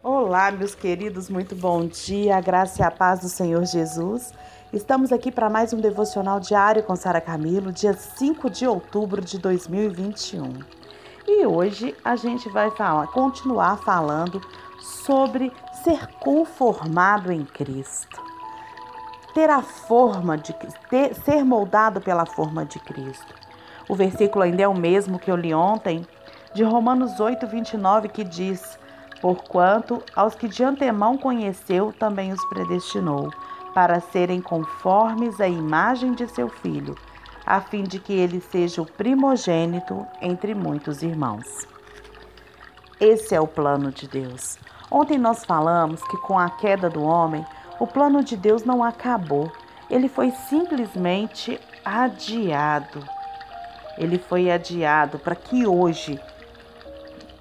[0.00, 4.32] Olá, meus queridos, muito bom dia, a graça e a paz do Senhor Jesus.
[4.72, 9.38] Estamos aqui para mais um devocional diário com Sara Camilo, dia 5 de outubro de
[9.38, 10.60] 2021.
[11.26, 14.40] E hoje a gente vai falar, continuar falando
[14.80, 15.52] sobre
[15.82, 18.22] ser conformado em Cristo.
[19.34, 20.54] Ter a forma de
[20.88, 23.34] ter, ser moldado pela forma de Cristo.
[23.88, 26.06] O versículo ainda é o mesmo que eu li ontem,
[26.54, 28.77] de Romanos 8, 29, que diz:
[29.20, 33.32] Porquanto aos que de antemão conheceu, também os predestinou,
[33.74, 36.96] para serem conformes à imagem de seu filho,
[37.44, 41.66] a fim de que ele seja o primogênito entre muitos irmãos.
[43.00, 44.58] Esse é o plano de Deus.
[44.90, 47.44] Ontem nós falamos que com a queda do homem,
[47.78, 49.52] o plano de Deus não acabou,
[49.88, 53.04] ele foi simplesmente adiado.
[53.96, 56.20] Ele foi adiado para que hoje,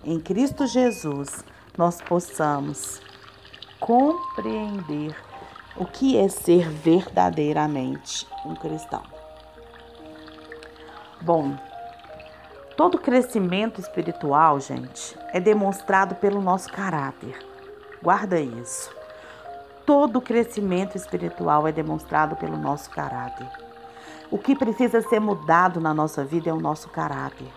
[0.04, 1.44] em Cristo Jesus,
[1.78, 3.00] nós possamos
[3.80, 5.16] compreender
[5.76, 9.04] o que é ser verdadeiramente um cristão.
[11.22, 11.56] Bom,
[12.76, 17.38] todo crescimento espiritual, gente, é demonstrado pelo nosso caráter.
[18.02, 18.96] Guarda isso.
[19.86, 23.48] Todo crescimento espiritual é demonstrado pelo nosso caráter.
[24.30, 27.48] O que precisa ser mudado na nossa vida é o nosso caráter.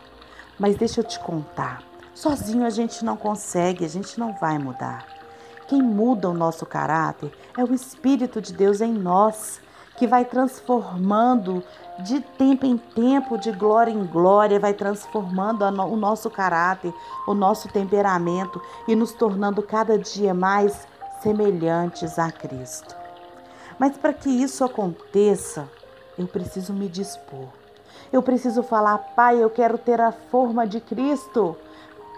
[0.59, 1.90] Mas deixa eu te contar.
[2.21, 5.07] Sozinho a gente não consegue, a gente não vai mudar.
[5.67, 9.59] Quem muda o nosso caráter é o Espírito de Deus em nós,
[9.97, 11.65] que vai transformando
[12.01, 16.93] de tempo em tempo, de glória em glória, vai transformando o nosso caráter,
[17.27, 20.87] o nosso temperamento e nos tornando cada dia mais
[21.23, 22.95] semelhantes a Cristo.
[23.79, 25.67] Mas para que isso aconteça,
[26.19, 27.49] eu preciso me dispor.
[28.13, 31.57] Eu preciso falar, Pai, eu quero ter a forma de Cristo.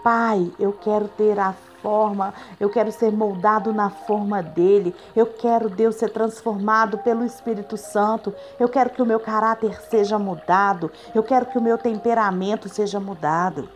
[0.03, 4.93] Pai, eu quero ter a forma, eu quero ser moldado na forma dele.
[5.15, 8.33] Eu quero, Deus, ser transformado pelo Espírito Santo.
[8.59, 10.91] Eu quero que o meu caráter seja mudado.
[11.15, 13.69] Eu quero que o meu temperamento seja mudado.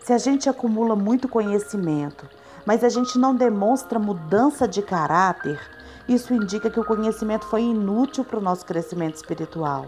[0.00, 2.28] Se a gente acumula muito conhecimento,
[2.64, 5.60] mas a gente não demonstra mudança de caráter,
[6.08, 9.86] isso indica que o conhecimento foi inútil para o nosso crescimento espiritual.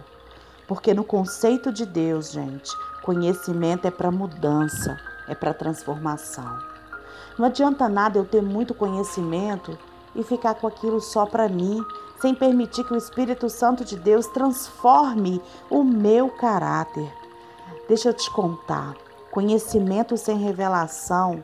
[0.66, 2.70] Porque no conceito de Deus, gente,
[3.08, 6.58] conhecimento é para mudança, é para transformação.
[7.38, 9.78] Não adianta nada eu ter muito conhecimento
[10.14, 11.82] e ficar com aquilo só para mim,
[12.20, 17.10] sem permitir que o Espírito Santo de Deus transforme o meu caráter.
[17.88, 18.94] Deixa eu te contar:
[19.30, 21.42] conhecimento sem revelação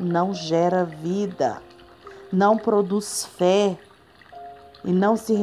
[0.00, 1.60] não gera vida,
[2.32, 3.78] não produz fé
[4.82, 5.34] e não se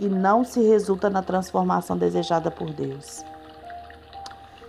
[0.00, 3.22] e não se resulta na transformação desejada por Deus.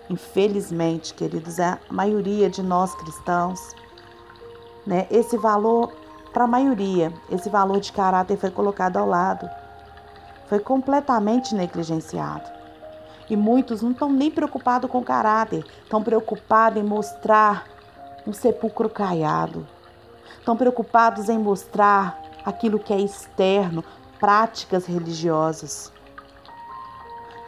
[0.09, 3.75] Infelizmente, queridos, a maioria de nós cristãos,
[4.85, 5.91] né, esse valor
[6.31, 9.49] para a maioria, esse valor de caráter foi colocado ao lado.
[10.47, 12.49] Foi completamente negligenciado.
[13.29, 17.65] E muitos não estão nem preocupados com o caráter, estão preocupados em mostrar
[18.25, 19.67] um sepulcro caiado.
[20.39, 23.83] Estão preocupados em mostrar aquilo que é externo,
[24.17, 25.91] práticas religiosas.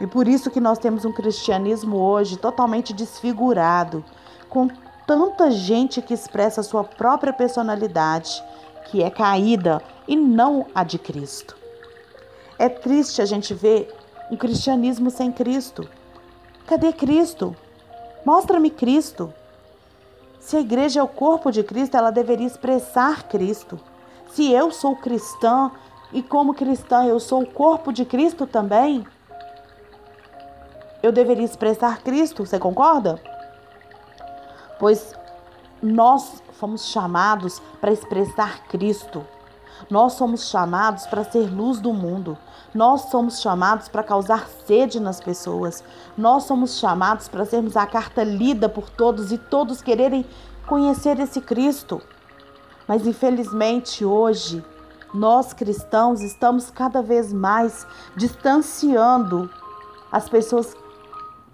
[0.00, 4.02] E por isso que nós temos um cristianismo hoje totalmente desfigurado,
[4.48, 4.68] com
[5.06, 8.42] tanta gente que expressa sua própria personalidade,
[8.86, 11.56] que é caída e não a de Cristo.
[12.58, 13.94] É triste a gente ver
[14.30, 15.88] um cristianismo sem Cristo.
[16.66, 17.54] Cadê Cristo?
[18.24, 19.32] Mostra-me Cristo.
[20.38, 23.78] Se a igreja é o corpo de Cristo, ela deveria expressar Cristo.
[24.32, 25.70] Se eu sou cristã,
[26.12, 29.06] e como cristã eu sou o corpo de Cristo também,
[31.02, 33.20] eu deveria expressar Cristo, você concorda?
[34.78, 35.14] Pois
[35.82, 39.24] nós fomos chamados para expressar Cristo.
[39.88, 42.36] Nós somos chamados para ser luz do mundo.
[42.74, 45.82] Nós somos chamados para causar sede nas pessoas.
[46.16, 50.24] Nós somos chamados para sermos a carta lida por todos e todos quererem
[50.66, 52.00] conhecer esse Cristo.
[52.86, 54.64] Mas infelizmente hoje
[55.14, 59.50] nós cristãos estamos cada vez mais distanciando
[60.12, 60.76] as pessoas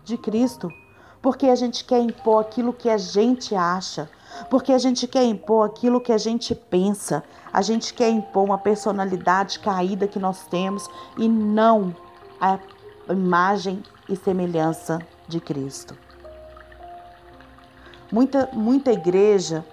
[0.06, 0.72] de Cristo,
[1.20, 4.08] porque a gente quer impor aquilo que a gente acha,
[4.48, 8.56] porque a gente quer impor aquilo que a gente pensa, a gente quer impor uma
[8.56, 10.88] personalidade caída que nós temos
[11.18, 11.94] e não
[12.40, 12.58] a
[13.10, 15.96] imagem e semelhança de Cristo.
[18.10, 19.64] Muita, muita igreja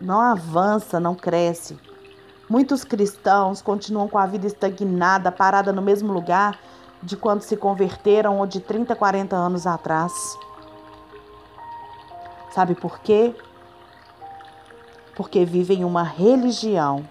[0.00, 1.78] não avança, não cresce,
[2.50, 6.58] Muitos cristãos continuam com a vida estagnada, parada no mesmo lugar
[7.02, 10.12] de quando se converteram ou de 30, 40 anos atrás.
[12.50, 13.34] Sabe por quê?
[15.20, 17.06] porque vivem uma religião.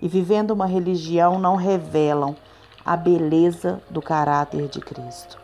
[0.00, 2.34] E vivendo uma religião não revelam
[2.82, 5.38] a beleza do caráter de Cristo.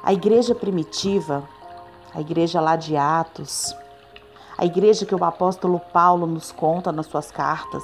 [0.00, 1.42] A igreja primitiva,
[2.14, 3.74] a igreja lá de Atos,
[4.56, 7.82] a igreja que o apóstolo Paulo nos conta nas suas cartas,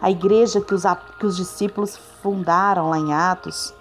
[0.00, 0.84] a igreja que os,
[1.18, 3.74] que os discípulos fundaram lá em Atos.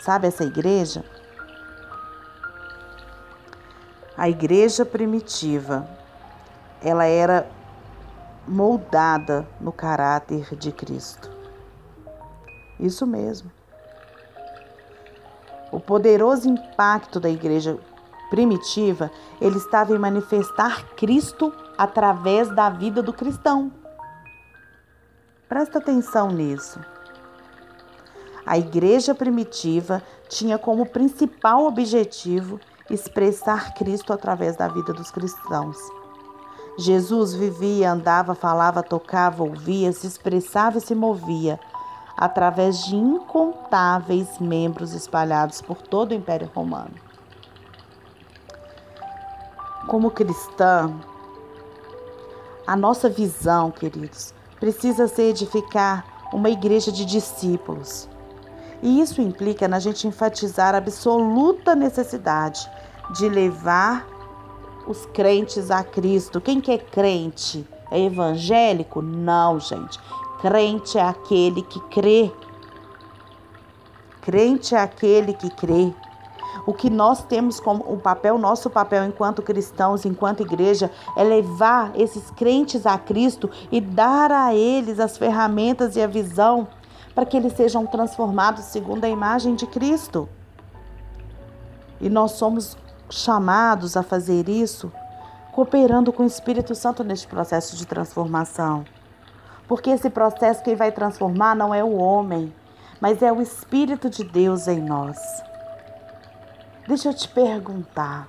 [0.00, 1.04] Sabe essa igreja?
[4.16, 5.88] A igreja primitiva,
[6.82, 7.48] ela era
[8.46, 11.30] moldada no caráter de Cristo.
[12.78, 13.50] Isso mesmo.
[15.70, 17.78] O poderoso impacto da igreja
[18.30, 19.10] primitiva,
[19.40, 23.72] ele estava em manifestar Cristo através da vida do cristão.
[25.50, 26.78] Presta atenção nisso.
[28.46, 35.76] A igreja primitiva tinha como principal objetivo expressar Cristo através da vida dos cristãos.
[36.78, 41.58] Jesus vivia, andava, falava, tocava, ouvia, se expressava e se movia
[42.16, 46.94] através de incontáveis membros espalhados por todo o Império Romano.
[49.88, 50.94] Como cristã,
[52.64, 58.08] a nossa visão, queridos, precisa ser edificar uma igreja de discípulos.
[58.82, 62.70] E isso implica na gente enfatizar a absoluta necessidade
[63.14, 64.06] de levar
[64.86, 66.40] os crentes a Cristo.
[66.40, 67.66] Quem que é crente?
[67.90, 69.02] É evangélico?
[69.02, 69.98] Não, gente.
[70.40, 72.30] Crente é aquele que crê.
[74.22, 75.92] Crente é aquele que crê.
[76.66, 81.92] O que nós temos como o papel, nosso papel enquanto cristãos, enquanto igreja, é levar
[81.94, 86.68] esses crentes a Cristo e dar a eles as ferramentas e a visão
[87.14, 90.28] para que eles sejam transformados segundo a imagem de Cristo.
[92.00, 92.76] E nós somos
[93.10, 94.90] chamados a fazer isso
[95.52, 98.84] cooperando com o Espírito Santo neste processo de transformação.
[99.66, 102.52] Porque esse processo quem vai transformar não é o homem,
[103.00, 105.18] mas é o Espírito de Deus em nós.
[106.90, 108.26] Deixa eu te perguntar.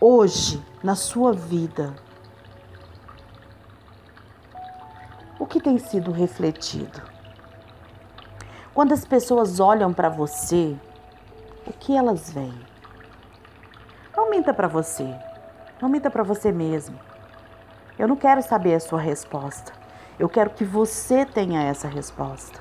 [0.00, 1.94] Hoje, na sua vida,
[5.38, 7.02] o que tem sido refletido?
[8.72, 10.74] Quando as pessoas olham para você,
[11.66, 12.58] o que elas veem?
[14.16, 15.14] Não minta para você.
[15.82, 16.98] Não minta para você mesmo.
[17.98, 19.70] Eu não quero saber a sua resposta.
[20.18, 22.58] Eu quero que você tenha essa resposta.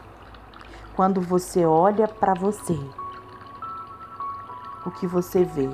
[0.94, 2.78] Quando você olha para você,
[4.88, 5.69] o que você vê.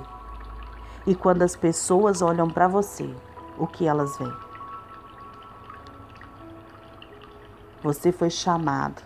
[1.06, 3.13] E quando as pessoas olham para você,
[3.57, 4.33] o que elas veem.
[7.83, 9.01] Você foi chamado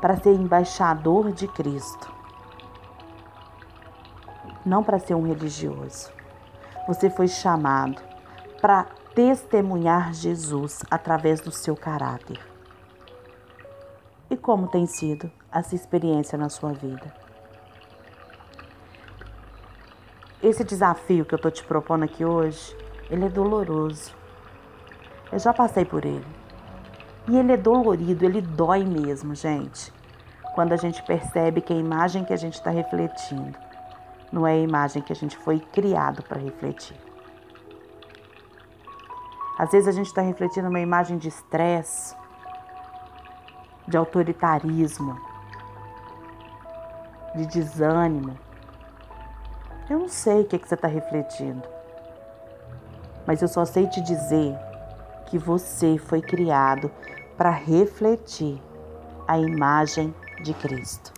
[0.00, 2.12] para ser embaixador de Cristo,
[4.64, 6.10] não para ser um religioso.
[6.86, 8.00] Você foi chamado
[8.60, 8.84] para
[9.14, 12.38] testemunhar Jesus através do seu caráter.
[14.30, 17.25] E como tem sido essa experiência na sua vida?
[20.42, 22.76] Esse desafio que eu estou te propondo aqui hoje,
[23.10, 24.14] ele é doloroso.
[25.32, 26.26] Eu já passei por ele.
[27.28, 29.92] E ele é dolorido, ele dói mesmo, gente.
[30.54, 33.58] Quando a gente percebe que a imagem que a gente está refletindo
[34.30, 36.96] não é a imagem que a gente foi criado para refletir.
[39.58, 42.14] Às vezes a gente está refletindo uma imagem de estresse,
[43.88, 45.18] de autoritarismo,
[47.34, 48.38] de desânimo,
[49.88, 51.62] eu não sei o que, que você está refletindo,
[53.26, 54.56] mas eu só sei te dizer
[55.26, 56.90] que você foi criado
[57.36, 58.60] para refletir
[59.28, 61.12] a imagem de Cristo.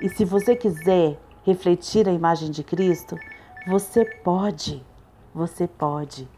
[0.00, 3.18] E se você quiser refletir a imagem de Cristo,
[3.66, 4.84] você pode,
[5.34, 6.28] você pode.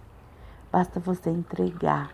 [0.70, 2.10] Basta você entregar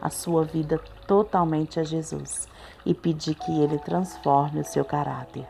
[0.00, 2.48] a sua vida totalmente a Jesus
[2.84, 5.46] e pedir que Ele transforme o seu caráter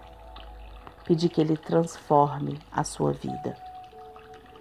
[1.07, 3.57] pedir que Ele transforme a sua vida.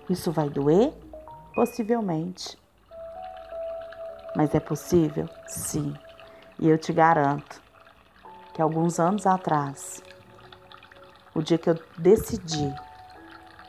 [0.10, 0.94] Isso vai doer?
[1.56, 2.58] Possivelmente.
[4.36, 5.28] Mas é possível?
[5.48, 5.96] Sim.
[6.60, 7.62] E eu te garanto
[8.54, 10.02] que alguns anos atrás,
[11.34, 12.74] o dia que eu decidi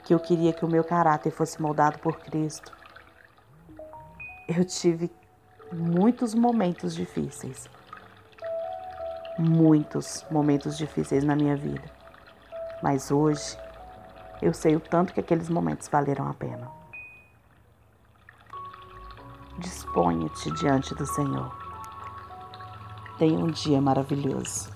[0.04, 2.73] que eu queria que o meu caráter fosse moldado por Cristo,
[4.47, 5.11] eu tive
[5.73, 7.68] muitos momentos difíceis.
[9.38, 11.95] Muitos momentos difíceis na minha vida.
[12.83, 13.59] Mas hoje
[14.42, 16.71] eu sei o tanto que aqueles momentos valeram a pena.
[19.59, 21.50] Disponha-te diante do Senhor.
[23.18, 24.71] Tenha um dia maravilhoso.